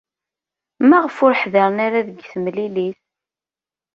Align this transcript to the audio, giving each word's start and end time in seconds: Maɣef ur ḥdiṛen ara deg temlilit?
Maɣef 0.89 1.15
ur 1.25 1.33
ḥdiṛen 1.41 1.77
ara 1.85 2.05
deg 2.07 2.19
temlilit? 2.31 2.99